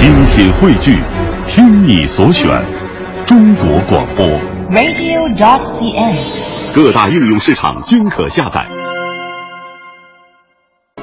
[0.00, 0.98] 精品汇聚，
[1.46, 2.48] 听你所选，
[3.26, 4.26] 中国广播。
[4.70, 6.74] radio.dot.cn，。
[6.74, 8.66] 各大应用市场均可下载。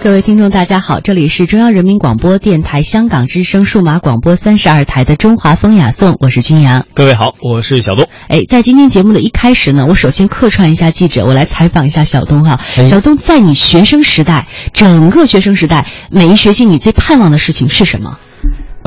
[0.01, 6.87] 各位听众，大家好，这里是中央人民广播电台香港之声数码广播三十二台的中华风雅颂，我是君阳。
[6.95, 8.09] 各位好，我是小东。
[8.29, 12.59] 哎，在今天节目的一开始呢，我首先客串一下记者，我来采访一下小东哈。
[12.77, 18.17] 哎小东，在你学生时代，整个学生时代，每一学期你最盼望的事情是什么？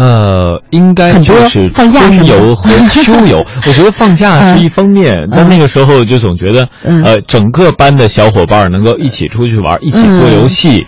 [0.01, 3.45] 呃，应该就是春游和 秋游。
[3.67, 10.87] 我觉得放假是一方面，但那个时候就总觉得，嗯呃，整个班的小伙伴能够一起出去玩，一起做游戏。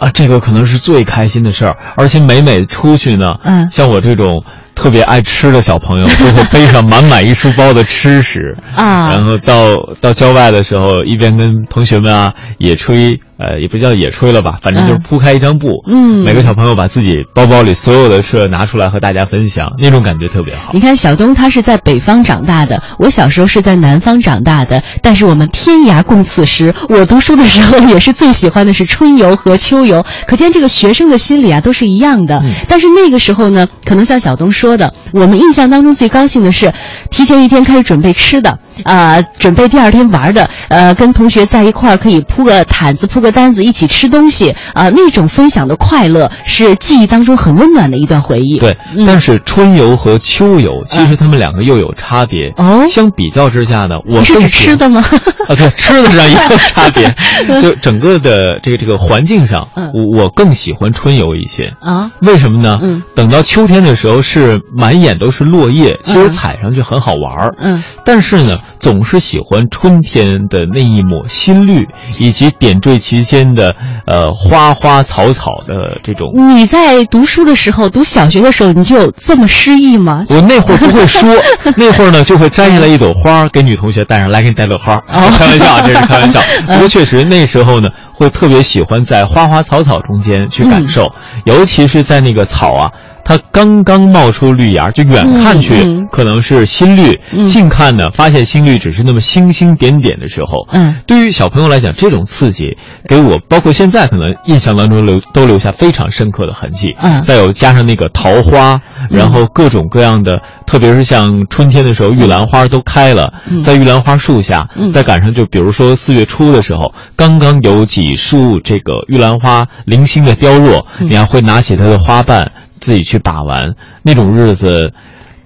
[0.00, 4.42] 啊，这个可能是最开心的事儿，而且每每出去呢，嗯像我这种
[4.74, 20.72] 特别爱吃的小朋友，都会背上满满一书包的吃食， 啊然后到到郊外的时候，一边跟同学们啊野炊，呃，也不叫野炊了吧，反正就是嗯铺开一张布，嗯每个小朋友把自己包包里所有的吃的拿出来和大家分享，那种感觉特别好。
[20.74, 26.74] 你看，小东他是在北方长大的，我小时候是在南方长大的，但是我们天涯共此时。
[26.88, 32.40] 我读书的时候也是最喜欢的是春游和秋游，可见这个学生的心理啊都是一样的。
[32.44, 36.72] 嗯但是那个时候呢，可能像小东说的，我们印象当中最高兴的是
[37.10, 48.58] 提前一天开始准备吃的，啊、准备第二天玩的，呃，跟同学在一块儿可以铺个毯子、铺个单子一起吃东西，啊、那种分享的快乐是记忆当中很温暖的一段回忆。
[48.58, 52.52] 对，嗯但是春游和秋游其实他们两个又有差别。
[52.56, 55.02] 哦相比较之下呢，我你是吃的吗？
[55.48, 57.12] 啊，对，吃的上也有差别，
[57.60, 61.74] 就整个的这个这个环境上，嗯我我更喜欢春游一些。
[61.80, 62.78] 啊，为什么呢？
[62.82, 64.60] 嗯，等到秋天的时候是
[65.00, 67.54] 满眼都是落叶，其实嗯踩上去很好玩儿。
[67.58, 73.74] 嗯，但是呢，总是喜欢春天的那一抹新绿，以及点缀其间的
[74.06, 76.28] 呃花花草草的这种。
[76.34, 80.22] 你在读书的时候，读小学的时候，你就有这么诗意吗？
[80.28, 81.34] 我那会儿不会说，
[81.76, 86.38] 那会儿呢就会摘下来一朵花给女同学带上来，给你带朵花开玩笑啊，这是开玩笑。
[86.68, 91.10] 不过确实那时候呢，会特别喜欢在花花草草中间去感受，
[91.44, 92.92] 尤其是在那个草啊。
[93.30, 95.72] 它刚刚冒出绿芽，就远看去
[96.10, 97.46] 可能是新绿，嗯。
[97.46, 102.76] 近看呢发现新绿只是那么星星点点的时候，嗯，对于小朋友来讲，这种刺激
[103.06, 106.96] 给我，包括现在可能印象当中留都留下非常深刻的痕迹。
[107.00, 107.22] 嗯。
[107.22, 113.60] 再有加上那个桃花，然后各种各样的，特别是像春天的时候，玉兰花都开了，嗯。
[113.60, 114.90] 在玉兰花树下，嗯。
[114.90, 121.08] 再赶上就比如说四月初的时候，刚刚有几束这个玉兰花零星的凋落，嗯。
[121.08, 124.92] 你还会拿起它的花瓣自己去把玩，那种日子。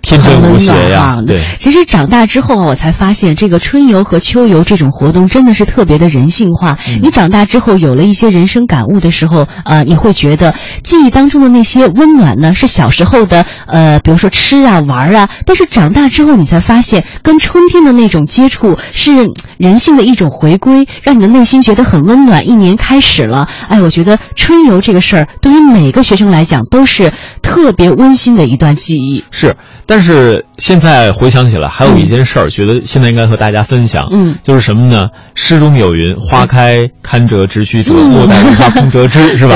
[0.05, 1.23] 天真很温无邪呀暖哈，。
[1.27, 6.79] 对，其实长大之后啊，我才发现这个春游和秋游这种活动真的是特别的人性化。
[6.89, 15.29] 嗯你长大之后有了一些人生感悟的时候，呃，你会觉得记忆当中的那些温暖呢，是小时候的呃，比如说吃啊、玩啊。
[15.47, 22.49] 但是长大之后，你才发现跟春天的那种接触是嗯人性的一种回归，让你的内心觉得很温暖。
[22.49, 27.13] 一年开始了，哎，我觉得春游这个事儿对于每个学生来讲都是
[27.45, 29.23] 特别温馨的一段记忆。
[29.31, 29.55] 是，
[29.87, 35.09] 但是现在回想起来，还有一件事儿，觉得现在应该和大家分享，嗯就是什么呢？
[35.35, 39.55] 诗中有云：“花开堪折直须折，嗯莫待无花空折枝”， 是吧？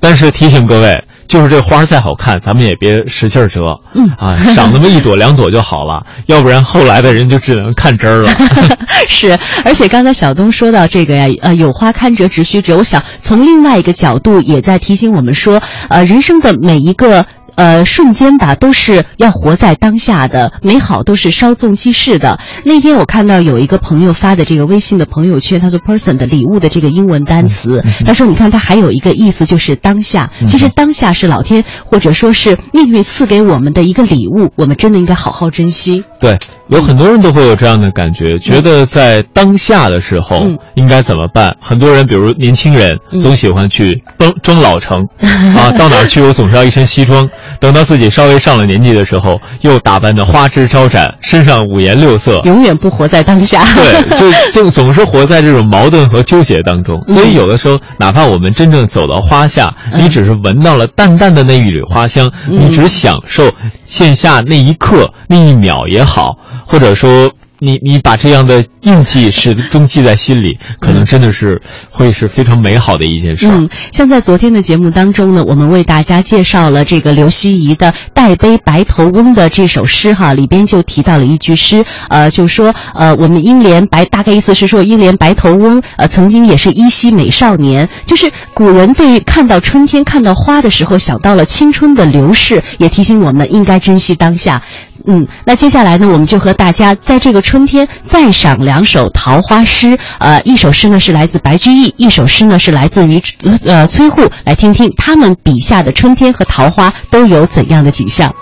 [0.00, 8.28] 但是提醒各位，就是这花儿再好看，咱们也别使劲儿折，嗯啊，赏那么一朵两朵就好了，要不然后来的人就只能看枝儿了。
[9.06, 12.76] 是，而且刚才小东说到这个呀，呃，有花堪折直须折。
[12.76, 17.24] 我想从另外一个角度也在提醒我们说，呃，人生的每一个。
[17.56, 22.38] 呃，瞬间吧，都是要活在当下的，美好都是稍纵即逝的。
[22.64, 30.30] 那天我看到有一个朋友发的这个微信的朋友圈，他说 “person” 的礼物的这个英文单词，他说：“你看，它还有一个意思就是当下。
[30.46, 36.04] 其实当下是老天或者说是命运赐给我们的一个礼物，我们真的应该好好珍惜。
[36.20, 36.38] 对，
[36.70, 41.56] 有很多人都会有这样的感觉，觉得在当下的时候嗯应该怎么办？
[41.60, 47.28] 很多人，比如年轻人，嗯总喜欢去装装老成，啊，到哪儿去我总是要一身西装。
[47.60, 52.40] 等到自己稍微上了年纪的时候，又打扮的花枝招展，身上五颜六色。
[52.44, 53.62] 永远不活在当下。
[53.76, 54.32] 对，就
[54.64, 57.00] 就总是活在这种矛盾和纠结当中。
[57.04, 63.52] 所以有的时候，哪怕我们真正走到花下，嗯你只是闻到了淡淡的那一缕花香，嗯你只享受
[63.84, 67.30] 线下那一刻、那一秒也好，或者说
[67.60, 71.60] 你你把这样的印记始终 记在心里，可能真的是
[71.90, 73.46] 会是非常美好的一件事。
[73.46, 94.62] 嗯，像在昨天的节目当中呢，我们为大家介绍了这个刘希夷的《代悲白头翁》的这首诗哈，里边就提到了一句诗，呃，就说呃，我们英莲白，大概意思是说英莲白头翁呃，曾经也是依稀美少年，就是古人对看到春天看到花的时候想到了青春的流逝，也提醒我们应该珍惜当下。
[95.06, 99.98] 嗯，那接下来呢，我们就和大家在这个春天再赏两首桃花诗。
[100.18, 103.22] 呃，一首诗呢是来自白居易，一首诗呢是来自于
[103.64, 108.34] 呃崔护，来听听他们笔下的春天和桃花都有怎样的景象。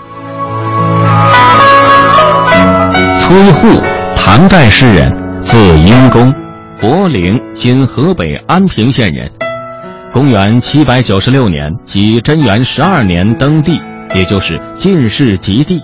[3.21, 3.81] 崔护，
[4.15, 5.11] 唐代诗人，
[5.47, 6.33] 字婴公，
[6.81, 9.29] 博陵（今河北安平县）人。
[10.11, 13.79] 公元七百九十六年，即贞元十二年登第，
[14.15, 15.79] 也就是进士及第。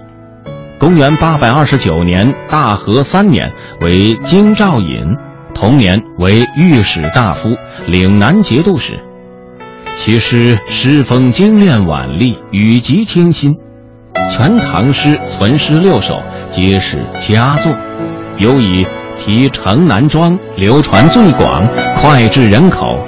[0.78, 3.50] 公元八百二十九年，大和三年，
[3.80, 5.16] 为京兆尹，
[5.54, 7.56] 同年为御史大夫、
[7.88, 9.00] 岭南节度使。
[9.98, 13.56] 其诗诗风精炼婉丽，语极清新。
[14.38, 16.22] 全唐诗存诗六首，
[16.54, 17.74] 皆是佳作，
[18.38, 18.86] 尤以
[19.18, 23.00] 题《城南庄》流传最广，脍炙人口。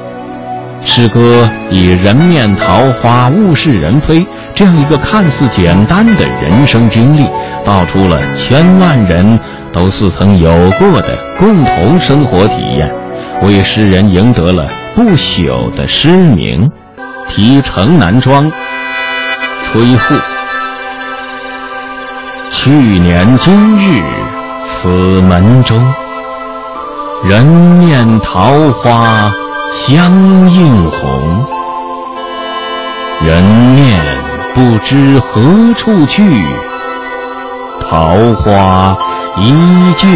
[0.85, 4.25] 诗歌以人面桃花，物是人非
[4.55, 7.27] 这样一个看似简单的人生经历。
[7.67, 9.37] 道出了千万人
[9.73, 10.49] 都似曾有
[10.79, 12.89] 过的共同生活体验，
[13.41, 14.65] 为诗人赢得了
[14.95, 16.71] 不朽的诗名。
[17.29, 18.45] 题《城南庄》，
[19.65, 20.15] 崔护。
[22.53, 24.01] 去年今日
[24.81, 24.87] 此
[25.23, 25.77] 门中，
[27.25, 28.49] 人面桃
[28.81, 29.29] 花
[29.85, 31.45] 相映红。
[33.21, 34.01] 人面
[34.55, 36.45] 不知何处去。
[37.81, 38.97] 桃花
[39.39, 39.53] 依
[39.97, 40.07] 旧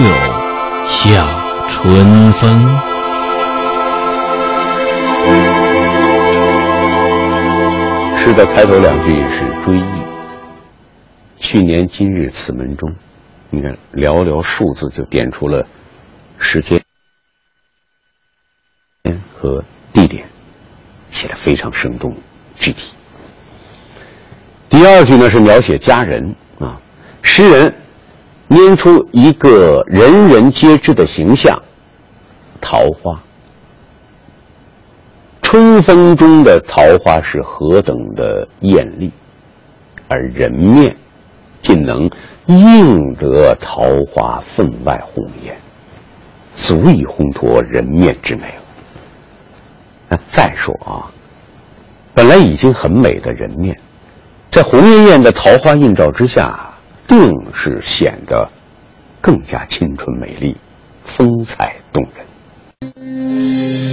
[0.88, 1.25] 笑
[1.69, 2.80] 春风。
[8.18, 10.02] 诗的开头两句是追忆。
[11.40, 12.94] 去年今日此门中，
[13.50, 15.66] 你看寥寥数字就点出了
[16.40, 16.81] 时间
[19.34, 20.25] 和地点，
[21.12, 22.16] 写的非常生动
[22.57, 22.94] 具体。
[24.69, 26.36] 第二句呢是描写佳人。
[27.23, 27.73] 诗人
[28.50, 31.62] 拈出一个人人皆知的形象——
[32.59, 33.21] 桃花。
[35.44, 39.12] 春风中的桃花是何等的艳丽，
[40.07, 40.95] 而人面
[41.62, 42.09] 竟能
[42.47, 45.57] 映得桃花分外红艳，
[46.56, 48.63] 足以烘托人面之美了。
[50.09, 51.12] 那再说啊，
[52.13, 53.77] 本来已经很美的人面，
[54.51, 56.70] 在红艳艳的桃花映照之下。
[57.12, 58.50] 定是显得
[59.19, 60.56] 更加青春美丽、
[61.18, 63.91] 风采动人。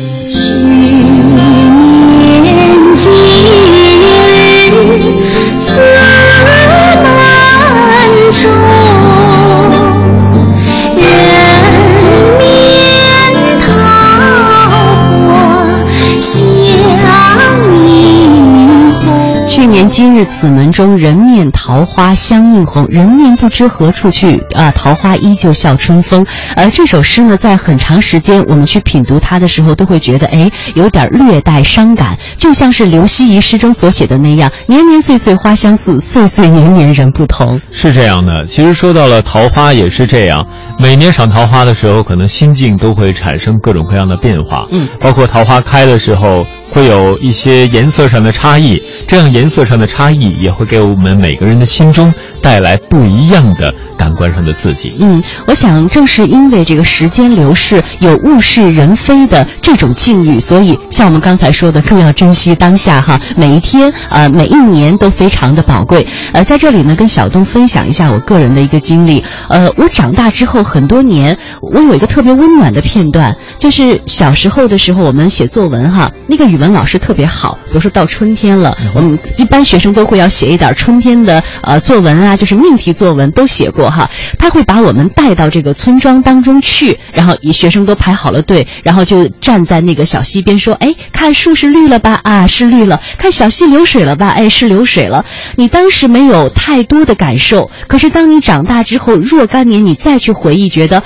[19.89, 21.51] 今日此门中，人面。
[21.51, 24.71] 桃花相映红，人面不知何处去啊！
[24.71, 26.25] 桃花依旧笑春风。
[26.57, 38.45] 而这首诗呢，在很长时间我们去品读它的时候，都会觉得哎，有点略带伤感，就像是刘希夷诗中所写的那样：“年年岁岁花相似，岁岁年年人不同。”是这样的。
[38.47, 40.47] 其实说到了桃花，也是这样。
[40.79, 44.65] 每年赏桃花的时候，可能心境都会产生各种各样的变化。
[44.71, 46.45] 嗯，包括桃花开的时候，
[46.79, 48.83] 会有一些颜色上的差异。
[49.07, 51.59] 这样颜色上的差异，也会给我们每个人。
[51.59, 52.15] 的心中
[52.49, 54.97] 带来不一样的感官上的刺激。
[55.01, 63.21] 嗯，我想正是因为这个时间流逝，有物是人非的这种境遇，所以像我们刚才说的，更要珍惜当下哈。
[63.37, 66.07] 每一天，呃，每一年都非常的宝贵。
[66.33, 69.23] 呃，在这里呢，跟小东分享一下我个人的一个经历。
[69.51, 77.59] 呃，我长大之后很多年，我有一个特别温暖的片段，就是小时候的时候，我们写作文哈，那个语文老师特别好。
[77.67, 81.45] 比如说到春天了，我们一般学生都会要写一点春天的。
[81.61, 84.09] 呃，作文啊，就是命题作文都写过哈。
[84.39, 92.21] 他会把我们带到这个村庄当中去，然后以学生都排好了队，然后就站在那个小溪边说：“哎，看树是绿了吧？
[92.23, 92.99] 啊，是绿了。
[93.19, 94.29] 看小溪流水了吧？
[94.29, 95.25] 哎，是流水了。”
[95.57, 101.03] 你当时没有太多的感受，可是当你长大之后，若干年你再去回忆，觉得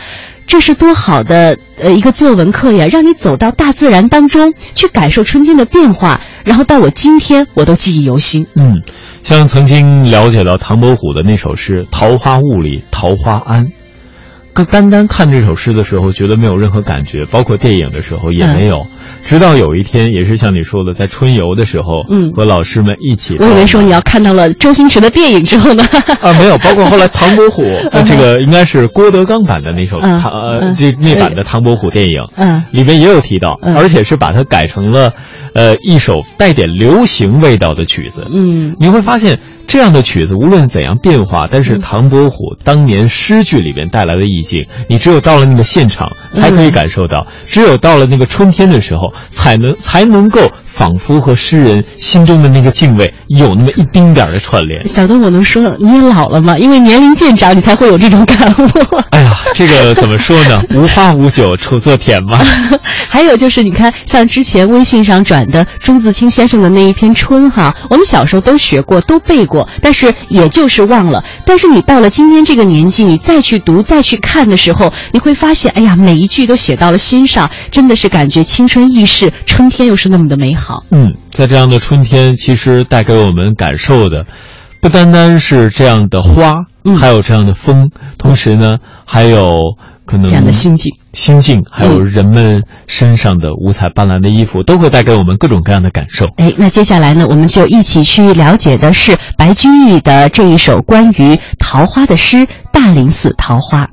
[0.46, 8.46] 这是多好的呃一个作文课呀，让你走到大自然当中去感受春天的变化，然后到我今天我都记忆犹新。
[8.54, 8.82] 嗯。
[9.22, 13.66] 像曾经了解到唐伯虎的那首诗《桃花坞里桃花庵》，
[14.70, 18.86] 单单看这首诗的时候，觉得没有任何感觉，包括电影的时候也没有。
[19.22, 23.36] 直到有一天，也是像你说的，在春游的时候，嗯和老师们一起。
[23.38, 25.82] 我以为说你要看到了周星驰的电影之后呢？
[26.20, 27.62] 啊，没有， 包括后来唐伯虎，
[27.92, 35.12] 呃这个应该是郭德纲版的那首嗯唐呃嗯这那版的唐伯虎电影，嗯里面也有提到，嗯而且是把它改成了，
[35.54, 38.26] 呃一首带点流行味道的曲子。
[38.32, 39.38] 嗯你会发现，
[39.72, 54.84] 这样的曲子无论怎样变化，但是唐伯虎当年诗句里面带来的意境，你只有到了那个现场才可以感受到，只有到了那个春天的时候，才能才能够仿佛和诗人心中的那个敬畏有那么一丁点儿的串联。
[54.84, 56.56] 小东，我能说你也老了吗？
[56.56, 58.96] 因为年龄渐长，你才会有这种感悟。
[59.10, 60.62] 哎呀，这个怎么说呢？
[60.74, 62.38] 无花无酒，锄作田嘛。
[63.08, 71.22] 还有就是，你看，像之前微信上转的朱自清先生的那一篇《春》哈，我们小时候都学过，都背过，但是也就是忘了。
[71.44, 80.84] 但是你到了今天这个年纪，你再去读、再去看的时候，你会发现，哎呀，每一句都写到了心上，真的是感觉青春易逝，春天又是那么的美好。
[80.90, 84.24] 嗯，在这样的春天，其实带给我们感受的，
[84.80, 90.92] 不单单是这样的花，嗯还有这样的风，同时呢，还有可能这样的心境。
[91.12, 96.26] 心境，还有嗯人们身上的五彩斑斓的衣服，都会带给我们各种各样的感受。
[96.36, 102.36] 哎，那接下来呢，我们就一起去了解的是白居易的这一首关于桃花的诗
[102.72, 103.84] 《大林寺桃花》。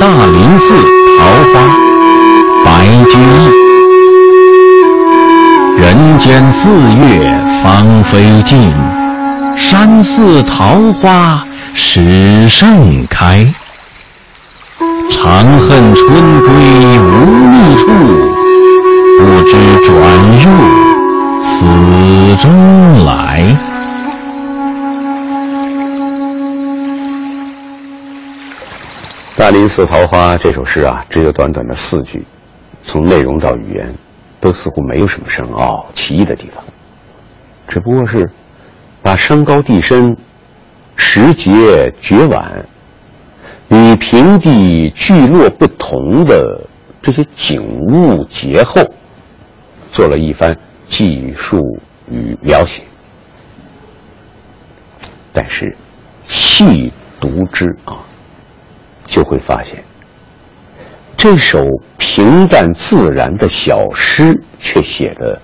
[0.00, 0.74] 大林寺
[1.18, 1.60] 桃花，
[2.64, 3.70] 白居易。
[5.80, 8.72] 人间四月芳菲尽，
[9.58, 13.50] 山寺桃花始盛开。
[15.10, 16.08] 长恨春
[16.40, 16.48] 归
[16.98, 17.10] 无
[17.48, 17.86] 觅处，
[19.18, 19.50] 不知
[19.84, 19.92] 转
[20.38, 20.44] 入
[21.50, 23.10] 此中来。
[29.38, 32.24] 《大林寺桃花》这首诗啊，只有短短的四句，
[32.86, 33.92] 从内容到语言，
[34.40, 36.62] 都似乎没有什么深奥奇异的地方，
[37.66, 38.30] 只不过是
[39.02, 40.16] 把山高地深、
[40.96, 42.64] 时节绝晚
[43.70, 46.60] 与平地聚落不同的
[47.00, 48.82] 这些景物节后，
[49.92, 50.56] 做了一番
[50.88, 51.78] 记述
[52.10, 52.82] 与描写。
[55.32, 55.76] 但是
[56.26, 57.98] 细读之啊，
[59.06, 59.84] 就会发现，
[61.16, 61.64] 这首
[61.96, 65.40] 平淡自然的小诗，却写得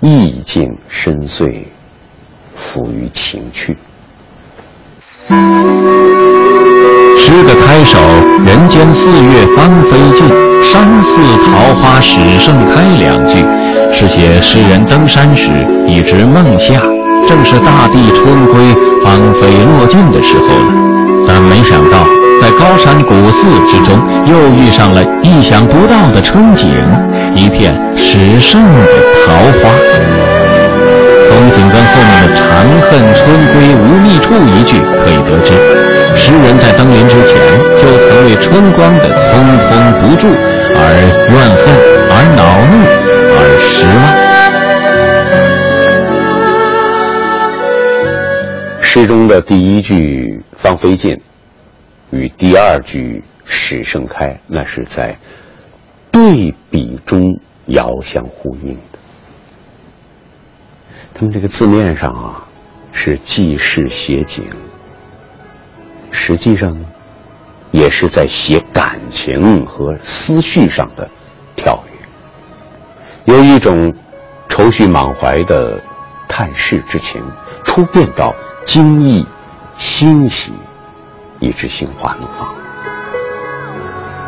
[0.00, 1.62] 意境深邃，
[2.56, 3.76] 富于情趣。
[7.36, 7.98] 诗的开首
[8.46, 10.26] “人间四月芳菲尽，
[10.64, 13.44] 山寺桃花始盛开”两句，
[13.92, 15.46] 是写诗人登山时
[15.86, 16.80] 一直梦下，
[17.28, 18.72] 正是大地春归、
[19.04, 20.72] 芳菲落尽的时候了。
[21.28, 22.06] 但没想到，
[22.40, 26.72] 在高山古寺之中，又遇上了意想不到的春景，
[27.34, 28.92] 一片始盛的
[29.26, 29.68] 桃花。
[31.28, 35.52] 从紧跟后面的“长恨春归无觅处”一句可以得知，
[36.18, 37.36] 诗人在登临之前
[37.78, 39.68] 就曾为春光的匆匆
[40.00, 40.26] 不住
[40.74, 40.80] 而
[41.30, 41.64] 怨恨，
[42.10, 42.40] 而恼
[42.72, 42.74] 怒，
[43.38, 43.96] 而失望。
[48.82, 51.20] 诗中的第一句“芳菲尽”
[52.10, 55.16] 与第二句“始盛开”，那是在
[56.10, 58.98] 对比中遥相呼应的。
[61.14, 62.46] 他们这个字面上啊
[62.92, 64.44] 是记事写景，
[66.18, 66.84] 实际上呢
[67.70, 71.08] 也是在写感情和思绪上的
[71.54, 71.78] 跳
[73.26, 73.94] 跃，由一种
[74.48, 75.80] 愁绪满怀的
[76.26, 77.22] 叹世之情，
[77.64, 79.26] 突变到惊异、
[79.78, 80.52] 欣喜，
[81.38, 82.48] 以致心花怒放。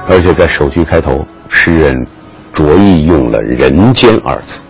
[0.09, 2.07] 而且在首句开头，诗人
[2.55, 4.61] 着意用了“人间”二字，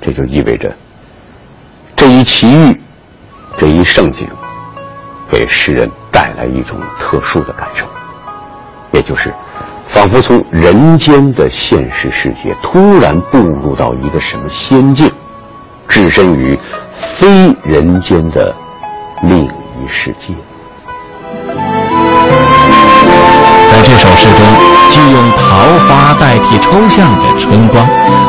[0.00, 0.74] 这就意味着
[1.96, 2.80] 这一奇遇、
[3.58, 4.26] 这一盛景，
[5.30, 7.84] 给诗人带来一种特殊的感受，
[8.90, 9.32] 也就是
[9.92, 15.08] 仿佛从人间的现实世界突然步入到一个什么仙境，
[15.88, 16.58] 置身于
[17.16, 18.52] 非人间的
[19.22, 20.34] 另一世界。
[23.70, 24.40] 在这首诗中，
[24.90, 25.46] 既用桃
[25.86, 27.86] 花代替抽象的春光，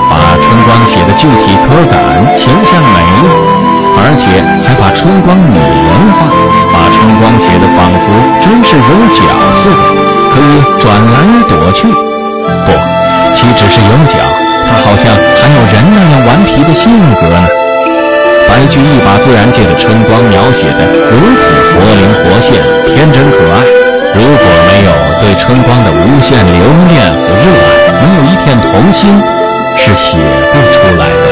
[0.08, 3.02] 把春光写得具体可感、形象美，
[3.98, 6.30] 而且还把春光拟人化，
[6.80, 8.08] 把春光写得仿佛
[8.40, 9.20] 真是有角
[9.60, 9.84] 似的，
[10.32, 11.84] 可以转来躲去。
[11.84, 12.72] 不，
[13.36, 14.16] 岂只是有角，
[14.66, 17.48] 它好像还有人那样顽皮的性格呢。
[18.48, 21.44] 白居易把自然界的春光描写得如此
[21.76, 23.60] 活灵活现、天真可爱，
[24.16, 29.22] 如果没有对春光的无限留恋和热爱，没有一片童心，
[29.76, 30.16] 是写
[30.50, 31.29] 不出来的。